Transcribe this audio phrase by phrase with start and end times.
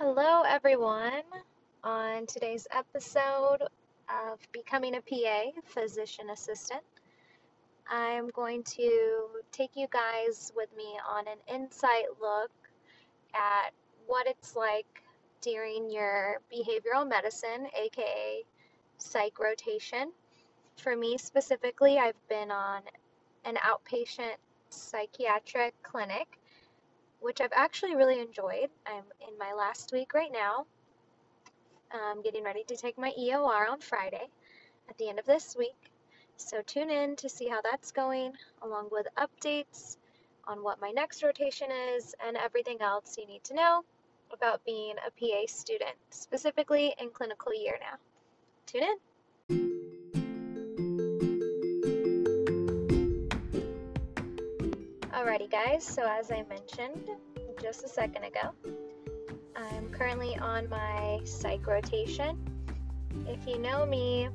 [0.00, 1.24] Hello, everyone.
[1.82, 3.62] On today's episode
[4.08, 6.84] of Becoming a PA, Physician Assistant,
[7.90, 12.52] I'm going to take you guys with me on an insight look
[13.34, 13.72] at
[14.06, 15.02] what it's like
[15.40, 18.44] during your behavioral medicine, aka
[18.98, 20.12] psych rotation.
[20.76, 22.82] For me specifically, I've been on
[23.44, 24.36] an outpatient
[24.70, 26.38] psychiatric clinic
[27.20, 28.68] which I've actually really enjoyed.
[28.86, 30.66] I'm in my last week right now.
[31.92, 34.28] I'm getting ready to take my EOR on Friday
[34.88, 35.90] at the end of this week.
[36.36, 39.96] So tune in to see how that's going, along with updates
[40.46, 43.84] on what my next rotation is and everything else you need to know
[44.32, 47.96] about being a PA student, specifically in clinical year now.
[48.66, 48.96] Tune in.
[55.38, 57.10] Alrighty, guys, so as I mentioned
[57.62, 58.50] just a second ago,
[59.54, 62.36] I'm currently on my psych rotation.
[63.26, 64.30] If you know me,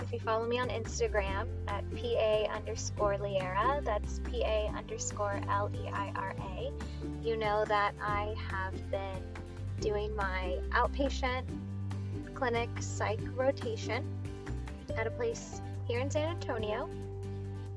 [0.00, 5.88] if you follow me on Instagram at PA underscore Leira, that's PA underscore L E
[5.88, 6.70] I R A,
[7.26, 9.22] you know that I have been
[9.80, 11.42] doing my outpatient
[12.34, 14.04] clinic psych rotation
[14.96, 16.88] at a place here in San Antonio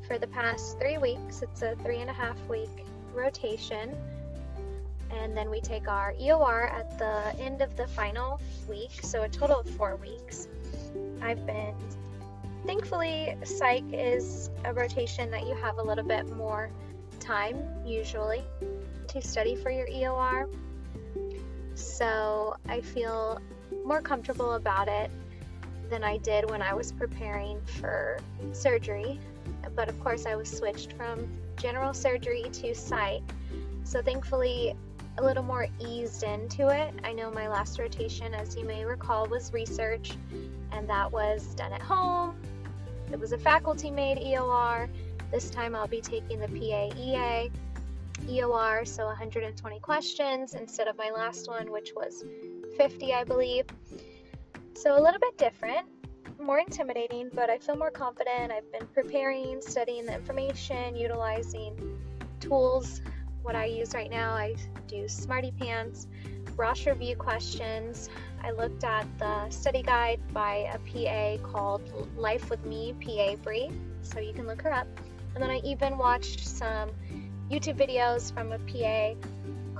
[0.08, 1.41] for the past three weeks.
[1.41, 3.95] It's a three and a half week rotation.
[5.11, 9.30] And then we take our EOR at the end of the final week, so a
[9.30, 10.47] total of four weeks.
[11.22, 11.73] I've been,
[12.66, 16.69] thankfully, psych is a rotation that you have a little bit more
[17.19, 18.44] time usually
[19.08, 20.49] to study for your EOR.
[21.75, 23.39] So I feel
[23.86, 25.09] more comfortable about it
[25.89, 28.19] than I did when I was preparing for
[28.52, 29.19] surgery
[29.75, 33.23] but of course I was switched from general surgery to psych.
[33.83, 34.75] So thankfully,
[35.17, 36.93] a little more eased into it.
[37.03, 40.11] I know my last rotation, as you may recall, was research,
[40.71, 42.35] and that was done at home.
[43.11, 44.89] It was a faculty made EOR.
[45.31, 47.52] This time I'll be taking the PAEA
[48.27, 52.23] EOR, so 120 questions instead of my last one, which was
[52.77, 53.65] 50, I believe.
[54.75, 55.87] So a little bit different
[56.39, 58.52] more intimidating, but I feel more confident.
[58.52, 61.99] I've been preparing, studying the information, utilizing
[62.39, 63.02] tools.
[63.42, 64.55] What I use right now, I
[64.87, 66.08] do Smarty PANCE,
[66.55, 68.09] Rosh review questions.
[68.43, 73.71] I looked at the study guide by a PA called Life with Me, PA Bree,
[74.02, 74.87] so you can look her up.
[75.33, 76.92] And then I even watched some
[77.49, 79.15] YouTube videos from a PA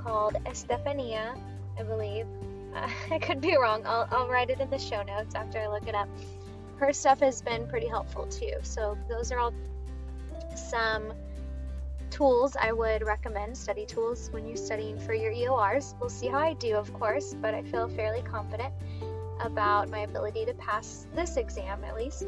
[0.00, 1.34] called Estefania,
[1.78, 2.26] I believe.
[2.74, 3.82] Uh, I could be wrong.
[3.84, 6.08] I'll, I'll write it in the show notes after I look it up
[6.78, 8.54] her stuff has been pretty helpful too.
[8.62, 9.52] So those are all
[10.54, 11.12] some
[12.10, 15.94] tools I would recommend, study tools when you're studying for your EORs.
[16.00, 18.72] We'll see how I do, of course, but I feel fairly confident
[19.40, 22.26] about my ability to pass this exam at least.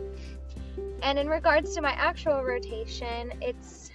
[1.03, 3.91] And in regards to my actual rotation, it's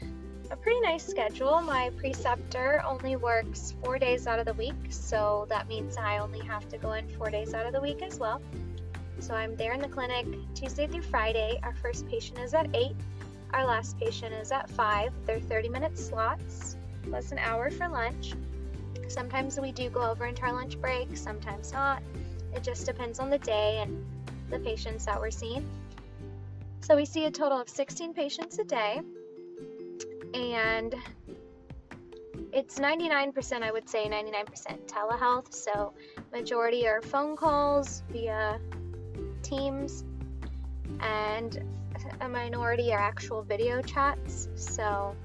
[0.51, 1.61] a pretty nice schedule.
[1.61, 6.39] My preceptor only works four days out of the week, so that means I only
[6.41, 8.41] have to go in four days out of the week as well.
[9.19, 11.59] So I'm there in the clinic Tuesday through Friday.
[11.63, 12.95] Our first patient is at 8.
[13.53, 15.11] Our last patient is at 5.
[15.25, 18.33] They're 30 minute slots plus an hour for lunch.
[19.07, 22.01] Sometimes we do go over into our lunch break, sometimes not.
[22.53, 24.03] It just depends on the day and
[24.49, 25.67] the patients that we're seeing.
[26.81, 29.01] So we see a total of 16 patients a day.
[30.33, 30.95] And
[32.51, 35.53] it's 99%, I would say 99% telehealth.
[35.53, 35.93] So
[36.31, 38.59] majority are phone calls via
[39.45, 40.03] Teams,
[40.99, 41.63] and
[42.19, 44.49] a minority are actual video chats.
[44.55, 45.15] So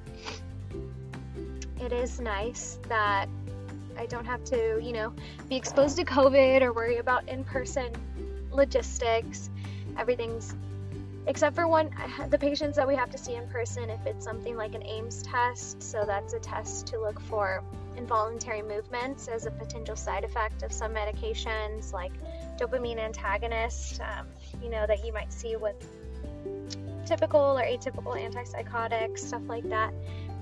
[1.81, 3.29] it is nice that
[3.99, 5.13] I don't have to, you know,
[5.49, 7.93] be exposed to COVID or worry about in person
[8.53, 9.49] logistics.
[9.99, 10.55] Everything's
[11.27, 11.91] except for one
[12.31, 15.23] the patients that we have to see in person if it's something like an AIMS
[15.23, 17.63] test so that's a test to look for
[17.97, 22.13] involuntary movements as a potential side effect of some medications like
[22.61, 24.27] dopamine antagonists, um,
[24.63, 25.77] you know, that you might see with
[27.07, 29.93] typical or atypical antipsychotics, stuff like that.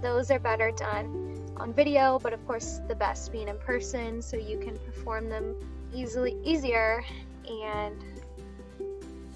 [0.03, 4.37] Those are better done on video, but of course, the best being in person so
[4.37, 5.55] you can perform them
[5.95, 7.05] easily, easier,
[7.49, 7.97] and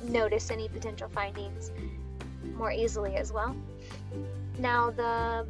[0.05, 1.71] notice any potential findings
[2.55, 3.57] more easily as well.
[4.59, 5.47] Now, the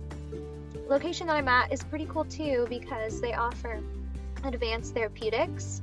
[0.88, 3.80] location that I'm at is pretty cool too because they offer
[4.44, 5.82] advanced therapeutics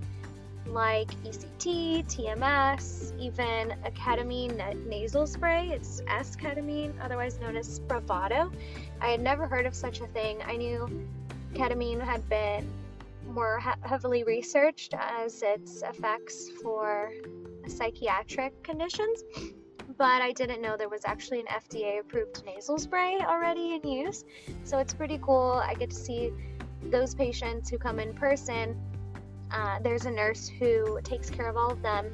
[0.73, 5.69] like ECT, TMS, even a ketamine nasal spray.
[5.69, 8.51] It's S-ketamine, otherwise known as Spravato.
[9.01, 10.41] I had never heard of such a thing.
[10.45, 11.07] I knew
[11.53, 12.71] ketamine had been
[13.27, 17.11] more he- heavily researched as its effects for
[17.67, 19.23] psychiatric conditions,
[19.97, 24.23] but I didn't know there was actually an FDA approved nasal spray already in use.
[24.63, 25.61] So it's pretty cool.
[25.63, 26.31] I get to see
[26.83, 28.79] those patients who come in person.
[29.51, 32.11] Uh, there's a nurse who takes care of all of them.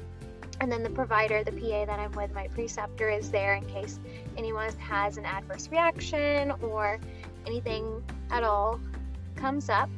[0.60, 4.00] And then the provider, the PA that I'm with, my preceptor, is there in case
[4.38, 6.98] anyone has an adverse reaction or
[7.46, 8.80] anything at all
[9.36, 9.90] comes up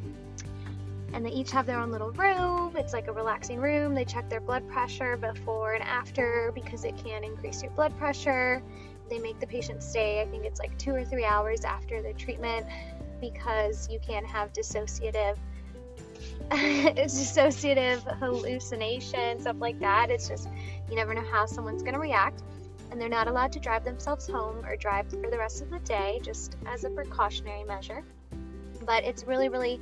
[1.12, 2.76] and they each have their own little room.
[2.76, 3.94] It's like a relaxing room.
[3.94, 8.62] They check their blood pressure before and after because it can increase your blood pressure.
[9.08, 12.12] They make the patient stay, I think it's like two or three hours after the
[12.12, 12.66] treatment
[13.20, 15.36] because you can have dissociative
[16.50, 20.10] dissociative hallucination, stuff like that.
[20.10, 20.48] It's just
[20.88, 22.42] you never know how someone's going to react.
[22.90, 25.78] And they're not allowed to drive themselves home or drive for the rest of the
[25.80, 28.02] day, just as a precautionary measure.
[28.86, 29.78] But it's really, really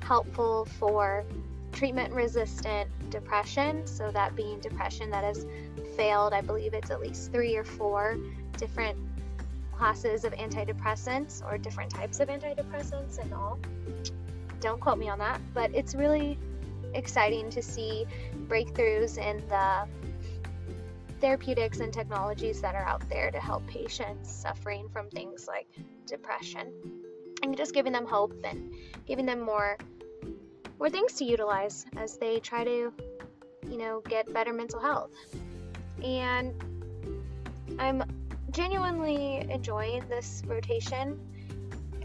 [0.00, 1.24] helpful for
[1.72, 3.84] treatment resistant depression.
[3.86, 5.44] So, that being depression that has
[5.96, 8.16] failed, I believe it's at least three or four
[8.56, 8.96] different
[9.76, 13.58] classes of antidepressants or different types of antidepressants and all.
[14.60, 16.38] Don't quote me on that, but it's really
[16.94, 18.06] exciting to see
[18.48, 19.86] breakthroughs in the
[21.20, 25.66] therapeutics and technologies that are out there to help patients suffering from things like
[26.06, 26.72] depression
[27.42, 28.72] and just giving them hope and
[29.06, 29.78] giving them more
[30.78, 32.92] more things to utilize as they try to
[33.68, 35.10] you know get better mental health.
[36.04, 36.54] And
[37.78, 38.02] i'm
[38.50, 41.18] genuinely enjoying this rotation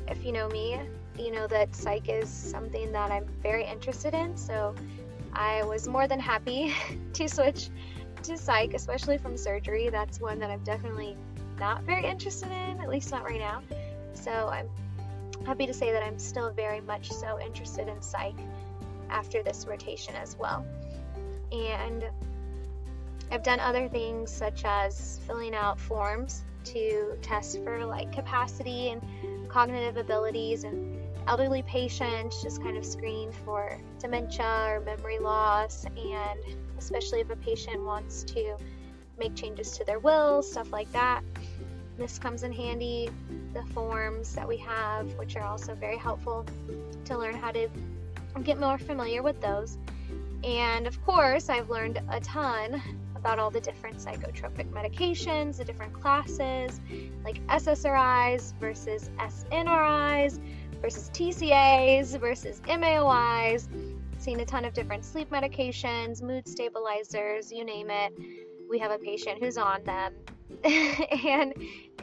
[0.07, 0.80] if you know me
[1.17, 4.35] you know that psych is something that i'm very interested in.
[4.37, 4.75] So
[5.33, 6.73] i was more than happy
[7.13, 7.69] to switch
[8.23, 9.89] to psych especially from surgery.
[9.89, 11.17] That's one that i'm definitely
[11.59, 13.61] not very interested in at least not right now.
[14.13, 14.69] So i'm
[15.45, 18.35] happy to say that I'm still very much so interested in psych
[19.09, 20.65] after this rotation as well.
[21.51, 22.05] And
[23.31, 29.49] I've done other things such as filling out forms to test for like capacity and
[29.49, 36.39] cognitive abilities and elderly patients just kind of screen for dementia or memory loss and
[36.77, 38.57] especially if a patient wants to
[39.19, 41.23] make changes to their will stuff like that
[41.97, 43.09] this comes in handy
[43.53, 46.45] the forms that we have, which are also very helpful
[47.06, 47.69] to learn how to
[48.44, 49.77] get more familiar with those.
[50.44, 52.81] And of course, I've learned a ton
[53.15, 56.81] about all the different psychotropic medications, the different classes,
[57.24, 60.39] like SSRIs versus SNRIs
[60.81, 63.67] versus TCAs versus MAOIs.
[64.17, 68.13] Seen a ton of different sleep medications, mood stabilizers, you name it.
[68.69, 70.13] We have a patient who's on them.
[70.63, 71.53] and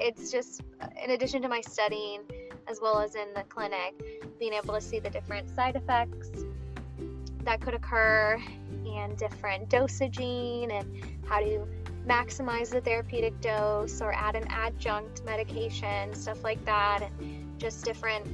[0.00, 0.62] it's just,
[1.02, 2.22] in addition to my studying,
[2.68, 4.02] as well as in the clinic,
[4.38, 6.30] being able to see the different side effects
[7.44, 8.40] that could occur
[8.86, 11.66] and different dosaging and how to
[12.06, 18.26] maximize the therapeutic dose or add an adjunct medication, stuff like that, and just different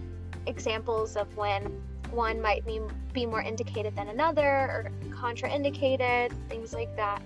[0.47, 2.81] examples of when one might be,
[3.13, 7.23] be more indicated than another or contraindicated, things like that.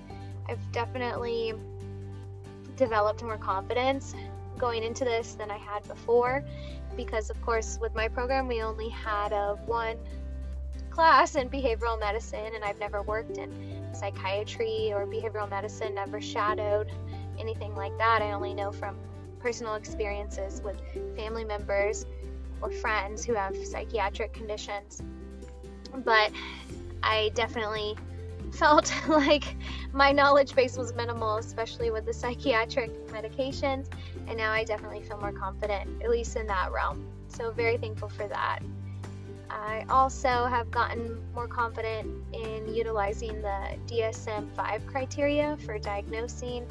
[0.49, 1.55] I've definitely
[2.77, 4.15] developed more confidence
[4.57, 6.45] going into this than I had before
[6.97, 9.97] because of course with my program we only had a one
[10.91, 16.91] class in behavioral medicine and I've never worked in psychiatry or behavioral medicine, never shadowed
[17.39, 18.21] anything like that.
[18.23, 18.97] I only know from
[19.39, 20.81] personal experiences with
[21.17, 22.05] family members
[22.63, 25.03] or friends who have psychiatric conditions.
[26.05, 26.33] But
[27.03, 27.97] I definitely
[28.53, 29.45] felt like
[29.93, 33.89] my knowledge base was minimal, especially with the psychiatric medications,
[34.27, 37.07] and now I definitely feel more confident, at least in that realm.
[37.29, 38.61] So, very thankful for that.
[39.51, 46.67] I also have gotten more confident in utilizing the DSM 5 criteria for diagnosing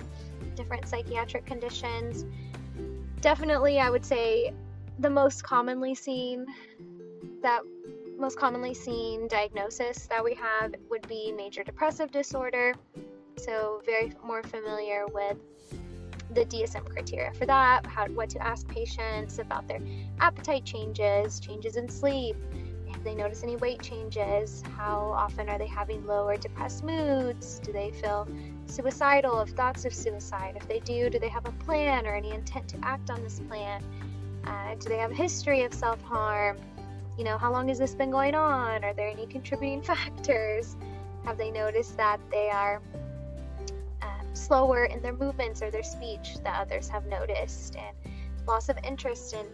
[0.56, 2.25] different psychiatric conditions.
[3.22, 4.53] Definitely, I would say
[5.00, 6.46] the most commonly seen
[7.42, 7.62] that
[8.18, 12.74] most commonly seen diagnosis that we have would be major depressive disorder.
[13.38, 15.38] So, very more familiar with
[16.32, 19.80] the DSM criteria for that, how, what to ask patients about their
[20.20, 22.36] appetite changes, changes in sleep,
[22.88, 27.60] if they notice any weight changes, how often are they having low or depressed moods,
[27.60, 28.27] do they feel
[28.66, 32.32] suicidal, have thoughts of suicide, if they do, do they have a plan or any
[32.32, 33.84] intent to act on this plan,
[34.48, 36.58] uh, do they have a history of self harm
[37.18, 38.84] you know, how long has this been going on?
[38.84, 40.77] Are there any contributing factors?
[41.25, 42.82] Have they noticed that they are
[44.01, 47.75] um, slower in their movements or their speech that others have noticed?
[47.75, 48.13] And
[48.48, 49.46] loss of interest in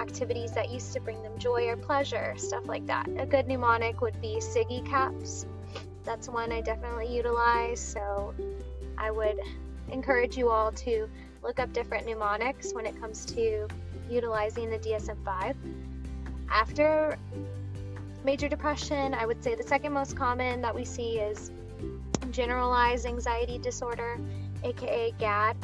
[0.00, 3.08] activities that used to bring them joy or pleasure, stuff like that.
[3.18, 5.46] A good mnemonic would be SIGECAPS.
[6.04, 8.34] That's one I definitely utilize, so
[8.96, 9.38] I would
[9.90, 11.08] encourage you all to
[11.42, 13.68] look up different mnemonics when it comes to
[14.10, 15.56] utilizing the DSM 5.
[16.50, 17.18] After
[18.24, 21.50] major depression, I would say the second most common that we see is
[22.30, 24.18] generalized anxiety disorder,
[24.64, 25.56] aka GAD.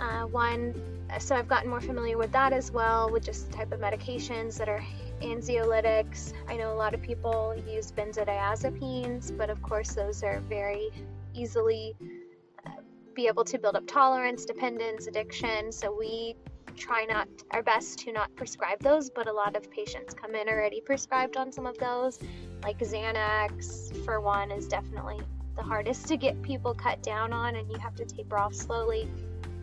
[0.00, 0.74] Uh, one,
[1.18, 4.56] so I've gotten more familiar with that as well, with just the type of medications
[4.58, 4.84] that are
[5.22, 6.32] anxiolytics.
[6.48, 10.90] I know a lot of people use benzodiazepines, but of course, those are very
[11.34, 11.96] easily
[13.18, 15.72] be able to build up tolerance, dependence, addiction.
[15.72, 16.36] So we
[16.76, 20.48] try not our best to not prescribe those, but a lot of patients come in
[20.48, 22.20] already prescribed on some of those.
[22.62, 25.20] Like Xanax, for one, is definitely
[25.56, 29.08] the hardest to get people cut down on, and you have to taper off slowly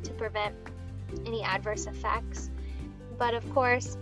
[0.04, 0.54] to prevent
[1.26, 2.52] any adverse effects.
[3.18, 3.98] But of course,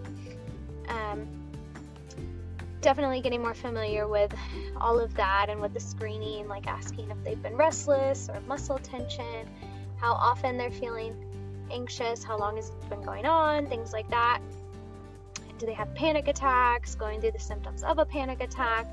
[0.89, 1.27] um,
[2.83, 4.33] definitely getting more familiar with
[4.79, 8.77] all of that and with the screening, like asking if they've been restless or muscle
[8.77, 9.47] tension,
[9.97, 11.15] how often they're feeling
[11.71, 14.39] anxious, how long has it been going on, things like that.
[15.57, 18.85] Do they have panic attacks, going through the symptoms of a panic attack?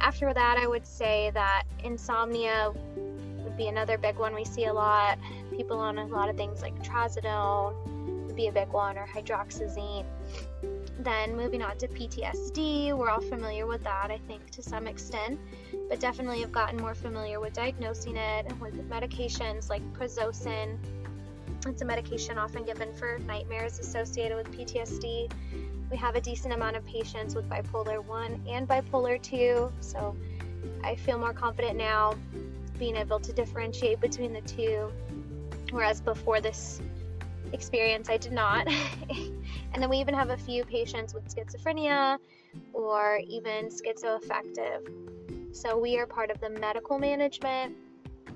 [0.00, 4.72] After that, I would say that insomnia would be another big one we see a
[4.72, 5.18] lot.
[5.56, 10.04] People on a lot of things like trazodone would be a big one, or hydroxyzine.
[10.98, 15.38] Then moving on to PTSD, we're all familiar with that, I think, to some extent,
[15.88, 20.76] but definitely have gotten more familiar with diagnosing it and with medications like prazosin,
[21.66, 25.30] it's a medication often given for nightmares associated with PTSD.
[25.90, 30.16] We have a decent amount of patients with bipolar 1 and bipolar 2, so
[30.84, 32.14] I feel more confident now
[32.78, 34.92] being able to differentiate between the two,
[35.70, 36.80] whereas before this
[37.52, 38.66] experience I did not.
[39.72, 42.18] and then we even have a few patients with schizophrenia
[42.72, 45.56] or even schizoaffective.
[45.56, 47.74] So we are part of the medical management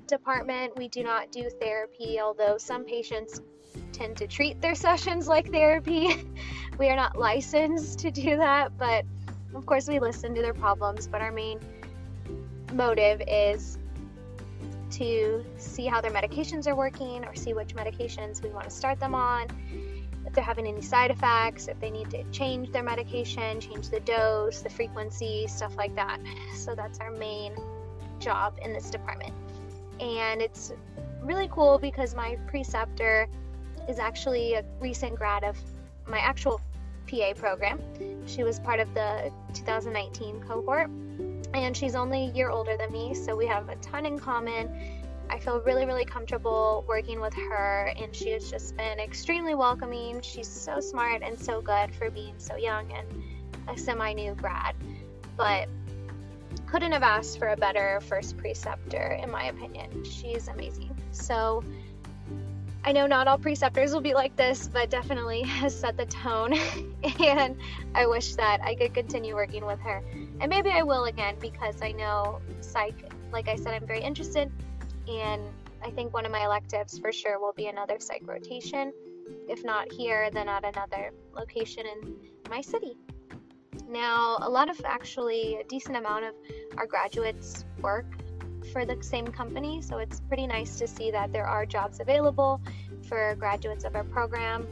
[0.07, 3.41] department, we do not do therapy, although some patients
[3.91, 6.25] tend to treat their sessions like therapy.
[6.79, 9.05] we are not licensed to do that, but
[9.55, 11.07] of course, we listen to their problems.
[11.07, 11.59] But our main
[12.73, 13.77] motive is
[14.97, 18.99] to see how their medications are working or see which medications we want to start
[18.99, 19.47] them on,
[20.25, 23.99] if they're having any side effects, if they need to change their medication, change the
[23.99, 26.19] dose, the frequency, stuff like that.
[26.55, 27.55] So that's our main
[28.19, 29.33] job in this department
[29.99, 30.73] and it's
[31.21, 33.27] really cool because my preceptor
[33.87, 35.57] is actually a recent grad of
[36.07, 36.59] my actual
[37.09, 37.79] PA program.
[38.25, 40.89] She was part of the 2019 cohort,
[41.53, 44.69] and she's only a year older than me, so we have a ton in common.
[45.29, 50.21] I feel really, really comfortable working with her, and she has just been extremely welcoming.
[50.21, 53.07] She's so smart and so good for being so young and
[53.67, 54.75] a semi new grad.
[55.37, 55.69] But
[56.67, 60.03] couldn't have asked for a better first preceptor, in my opinion.
[60.03, 60.95] She's amazing.
[61.11, 61.63] So,
[62.85, 66.53] I know not all preceptors will be like this, but definitely has set the tone.
[67.19, 67.57] and
[67.95, 70.03] I wish that I could continue working with her.
[70.41, 74.51] And maybe I will again because I know psych, like I said, I'm very interested.
[75.07, 75.41] And
[75.81, 78.91] I think one of my electives for sure will be another psych rotation.
[79.47, 82.15] If not here, then at another location in
[82.49, 82.97] my city.
[83.87, 86.33] Now, a lot of actually, a decent amount of
[86.77, 88.05] our graduates work
[88.71, 92.61] for the same company, so it's pretty nice to see that there are jobs available
[93.07, 94.67] for graduates of our program.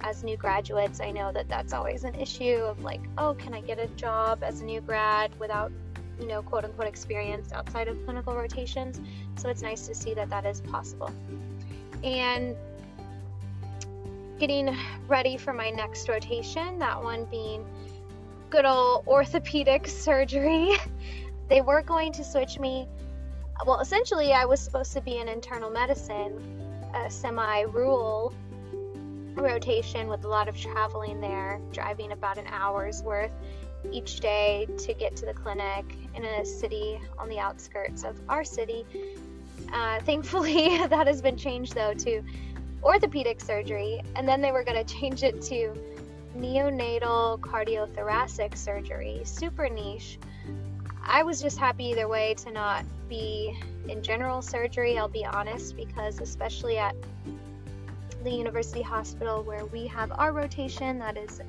[0.00, 3.60] As new graduates, I know that that's always an issue of like, oh, can I
[3.60, 5.70] get a job as a new grad without,
[6.20, 9.00] you know, quote unquote experience outside of clinical rotations?
[9.36, 11.10] So it's nice to see that that is possible.
[12.02, 12.56] And
[14.38, 17.64] getting ready for my next rotation, that one being
[18.50, 20.72] good old orthopedic surgery.
[21.48, 22.88] they were going to switch me.
[23.66, 26.60] Well, essentially, I was supposed to be in internal medicine,
[26.94, 28.34] a semi rural
[29.34, 33.32] rotation with a lot of traveling there, driving about an hour's worth
[33.90, 38.44] each day to get to the clinic in a city on the outskirts of our
[38.44, 38.84] city.
[39.72, 42.22] Uh, thankfully, that has been changed though to
[42.82, 45.72] orthopedic surgery, and then they were going to change it to
[46.36, 50.18] neonatal cardiothoracic surgery, super niche.
[51.04, 55.76] I was just happy either way to not be in general surgery, I'll be honest,
[55.76, 56.94] because especially at
[58.22, 61.40] the university hospital where we have our rotation, that is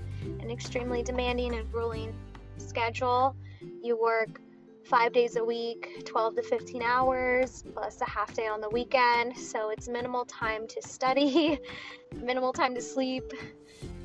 [0.41, 2.13] an extremely demanding and grueling
[2.57, 3.35] schedule.
[3.81, 4.41] You work
[4.85, 9.37] five days a week, 12 to 15 hours, plus a half day on the weekend.
[9.37, 11.59] So it's minimal time to study,
[12.21, 13.31] minimal time to sleep,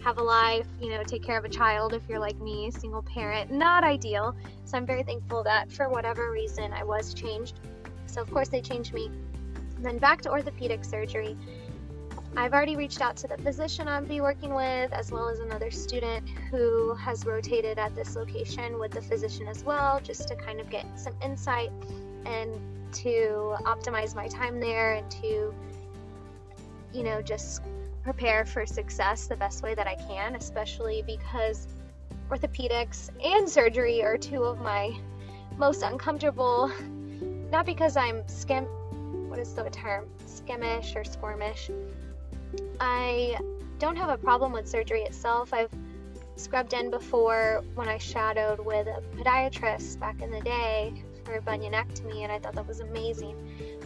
[0.02, 3.02] have a life, you know, take care of a child if you're like me, single
[3.02, 3.50] parent.
[3.50, 4.34] Not ideal.
[4.64, 7.60] So I'm very thankful that for whatever reason I was changed.
[8.06, 9.10] So, of course, they changed me.
[9.80, 11.36] Then back to orthopedic surgery.
[12.36, 15.70] I've already reached out to the physician I'll be working with, as well as another
[15.70, 20.60] student who has rotated at this location with the physician as well, just to kind
[20.60, 21.72] of get some insight
[22.26, 22.54] and
[22.92, 25.54] to optimize my time there and to,
[26.92, 27.62] you know, just
[28.02, 31.66] prepare for success the best way that I can, especially because
[32.30, 34.98] orthopedics and surgery are two of my
[35.56, 36.70] most uncomfortable,
[37.50, 38.64] not because I'm skim,
[39.28, 41.70] what is the term, skimmish or squirmish
[42.80, 43.38] I
[43.78, 45.52] don't have a problem with surgery itself.
[45.52, 45.70] I've
[46.36, 51.40] scrubbed in before when I shadowed with a podiatrist back in the day for a
[51.40, 53.36] bunionectomy, and I thought that was amazing.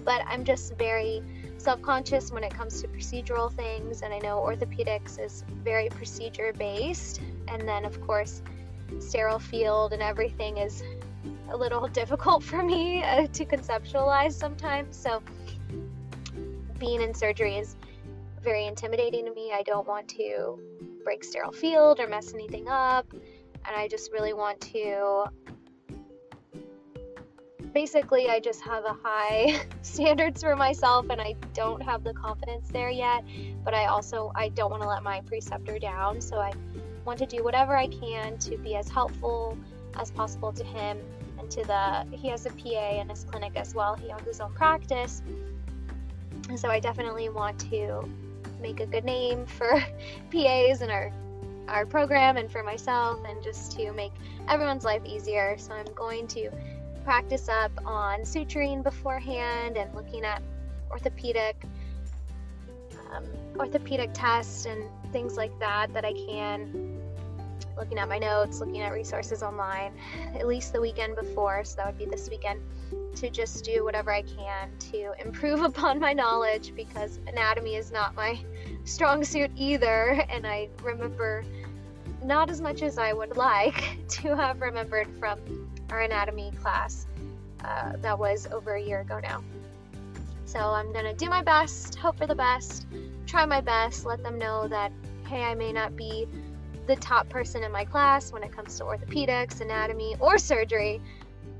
[0.05, 1.23] But I'm just very
[1.63, 6.53] self conscious when it comes to procedural things, and I know orthopedics is very procedure
[6.59, 8.43] based, and then, of course,
[8.99, 10.83] sterile field and everything is
[11.51, 14.97] a little difficult for me uh, to conceptualize sometimes.
[14.97, 15.23] So,
[16.79, 17.77] being in surgery is
[18.43, 19.53] very intimidating to me.
[19.55, 20.59] I don't want to
[21.05, 25.27] break sterile field or mess anything up, and I just really want to
[27.73, 32.69] basically I just have a high standards for myself and I don't have the confidence
[32.69, 33.25] there yet,
[33.65, 36.53] but I also I don't want to let my preceptor down, so I
[37.05, 39.59] want to do whatever I can to be as helpful
[39.99, 40.99] as possible to him
[41.39, 43.95] and to the he has a PA in his clinic as well.
[43.95, 45.23] He owns his own practice.
[46.49, 48.09] And so I definitely want to
[48.61, 49.83] make a good name for
[50.31, 51.13] PAs and our
[51.69, 54.13] our program and for myself and just to make
[54.49, 55.57] everyone's life easier.
[55.59, 56.51] So I'm going to
[57.05, 60.43] practice up on suturing beforehand and looking at
[60.91, 61.65] orthopedic
[63.15, 63.25] um,
[63.59, 66.99] orthopedic tests and things like that that I can.
[67.77, 69.93] Looking at my notes, looking at resources online,
[70.35, 72.61] at least the weekend before, so that would be this weekend,
[73.17, 78.15] to just do whatever I can to improve upon my knowledge because anatomy is not
[78.15, 78.39] my
[78.85, 81.45] strong suit either, and I remember
[82.23, 85.39] not as much as I would like to have remembered from
[85.93, 87.07] our anatomy class
[87.63, 89.45] uh, that was over a year ago now.
[90.47, 92.87] So I'm gonna do my best, hope for the best,
[93.27, 94.91] try my best, let them know that
[95.27, 96.27] hey, I may not be
[96.87, 101.01] the top person in my class when it comes to orthopedics, anatomy, or surgery,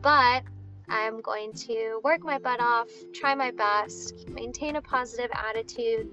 [0.01, 0.43] but
[0.89, 6.11] I'm going to work my butt off, try my best, maintain a positive attitude,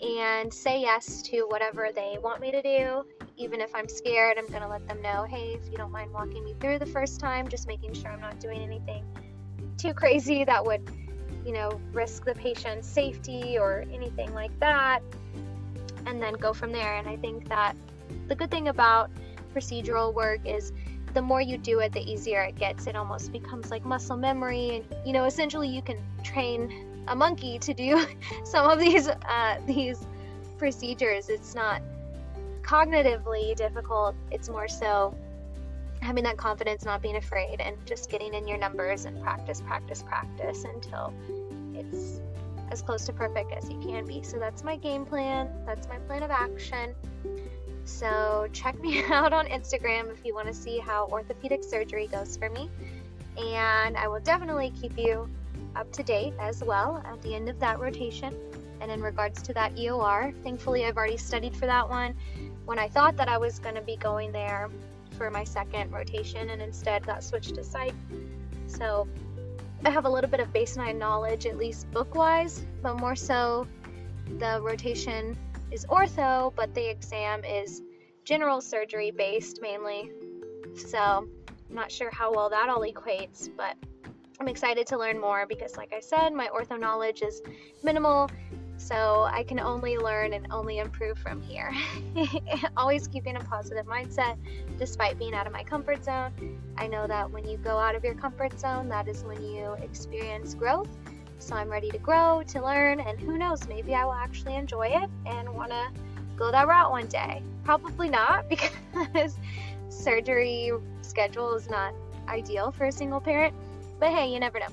[0.00, 3.21] and say yes to whatever they want me to do.
[3.42, 6.12] Even if I'm scared, I'm going to let them know hey, if you don't mind
[6.12, 9.04] walking me through the first time, just making sure I'm not doing anything
[9.82, 10.88] too crazy that would,
[11.44, 15.00] you know, risk the patient's safety or anything like that.
[16.06, 16.96] And then go from there.
[16.96, 17.76] And I think that
[18.28, 19.10] the good thing about
[19.54, 20.72] procedural work is
[21.14, 22.86] the more you do it, the easier it gets.
[22.86, 27.58] It almost becomes like muscle memory, and you know, essentially, you can train a monkey
[27.58, 28.06] to do
[28.44, 30.06] some of these uh, these
[30.58, 31.28] procedures.
[31.28, 31.82] It's not
[32.62, 34.14] cognitively difficult.
[34.30, 35.14] It's more so
[36.00, 40.02] having that confidence, not being afraid, and just getting in your numbers and practice, practice,
[40.02, 41.12] practice until
[41.74, 42.20] it's
[42.70, 44.22] as close to perfect as you can be.
[44.22, 45.48] So that's my game plan.
[45.66, 46.94] That's my plan of action.
[47.84, 52.36] So check me out on Instagram if you want to see how orthopedic surgery goes
[52.36, 52.70] for me.
[53.36, 55.28] And I will definitely keep you
[55.76, 58.34] up to date as well at the end of that rotation.
[58.80, 62.14] And in regards to that EOR, thankfully I've already studied for that one
[62.72, 64.70] when I thought that I was going to be going there
[65.18, 67.92] for my second rotation and instead got switched to psych.
[68.66, 69.06] So
[69.84, 73.66] I have a little bit of baseline knowledge, at least book wise, but more so
[74.38, 75.36] the rotation
[75.70, 77.82] is ortho, but the exam is
[78.24, 80.10] general surgery based mainly.
[80.74, 81.28] So I'm
[81.74, 83.76] not sure how well that all equates, but
[84.40, 87.42] I'm excited to learn more because, like I said, my ortho knowledge is
[87.82, 88.30] minimal,
[88.82, 91.72] so I can only learn and only improve from here.
[92.76, 94.36] Always keeping a positive mindset
[94.78, 96.32] despite being out of my comfort zone.
[96.76, 99.72] I know that when you go out of your comfort zone, that is when you
[99.82, 100.88] experience growth
[101.42, 104.86] so I'm ready to grow, to learn, and who knows, maybe I will actually enjoy
[104.86, 105.88] it and want to
[106.36, 107.42] go that route one day.
[107.64, 108.48] Probably not
[108.94, 109.36] because
[109.88, 110.70] surgery
[111.02, 111.94] schedule is not
[112.28, 113.54] ideal for a single parent,
[113.98, 114.68] but hey, you never know.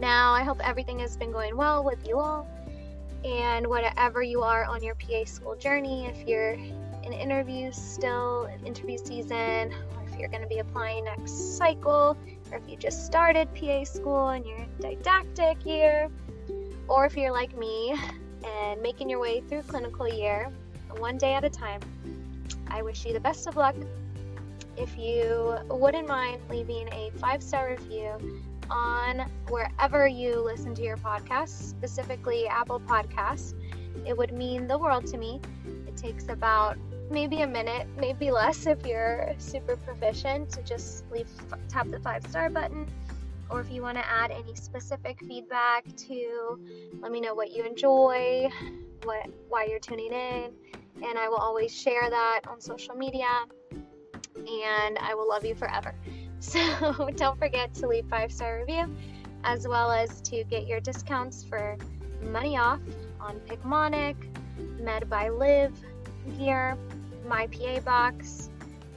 [0.00, 2.46] Now, I hope everything has been going well with you all.
[3.24, 6.52] And whatever you are on your PA school journey, if you're
[7.02, 12.16] in interviews still, in interview season, or if you're going to be applying next cycle,
[12.50, 16.08] or if you just started PA school and you're didactic year,
[16.86, 17.94] or if you're like me
[18.44, 20.50] and making your way through clinical year
[20.98, 21.80] one day at a time,
[22.68, 23.74] I wish you the best of luck.
[24.76, 30.96] If you wouldn't mind leaving a five star review on wherever you listen to your
[30.96, 33.54] podcast, specifically Apple Podcasts,
[34.06, 35.40] it would mean the world to me.
[35.86, 36.76] It takes about
[37.10, 41.28] maybe a minute, maybe less if you're super proficient to just leave
[41.68, 42.86] tap the five star button.
[43.50, 46.58] Or if you want to add any specific feedback to
[47.00, 48.50] let me know what you enjoy,
[49.04, 50.52] what why you're tuning in,
[51.02, 53.26] and I will always share that on social media
[54.36, 55.94] and I will love you forever.
[56.40, 58.94] So don't forget to leave five star review
[59.44, 61.76] as well as to get your discounts for
[62.22, 62.80] money off
[63.20, 64.16] on Picmonic,
[64.80, 65.72] Med by Live
[66.36, 66.76] gear,
[67.26, 68.50] my PA box,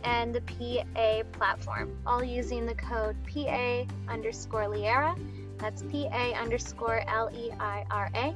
[0.03, 5.17] and the PA platform, all using the code PA underscore Leira.
[5.57, 8.31] That's PA underscore L E I R A,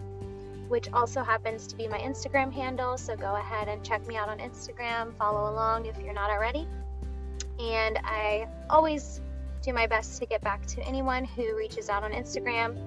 [0.67, 2.97] which also happens to be my Instagram handle.
[2.97, 6.67] So go ahead and check me out on Instagram, follow along if you're not already.
[7.59, 9.21] And I always
[9.61, 12.77] do my best to get back to anyone who reaches out on Instagram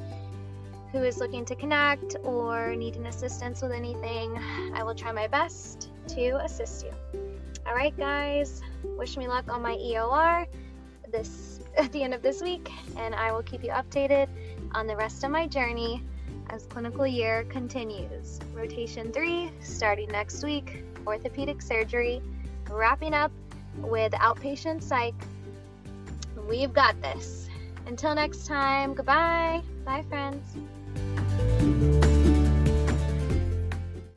[0.92, 4.38] who is looking to connect or needing assistance with anything.
[4.74, 6.92] I will try my best to assist you.
[7.66, 8.62] All right, guys,
[8.96, 10.46] wish me luck on my EOR
[11.11, 14.28] this at the end of this week, and I will keep you updated
[14.72, 16.02] on the rest of my journey
[16.50, 18.40] as clinical year continues.
[18.54, 22.22] Rotation three starting next week, orthopedic surgery,
[22.70, 23.33] wrapping up
[23.82, 25.14] with outpatient psych.
[26.48, 27.48] We've got this.
[27.86, 29.62] Until next time, goodbye.
[29.84, 30.56] Bye, friends.